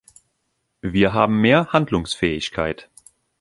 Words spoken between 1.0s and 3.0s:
haben mehr Handlungsfähigkeit.